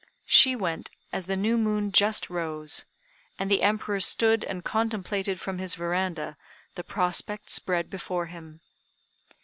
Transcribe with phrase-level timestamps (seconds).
[0.25, 2.87] She went as the new moon just rose,
[3.37, 6.37] and the Emperor stood and contemplated from his veranda
[6.73, 8.61] the prospect spread before him.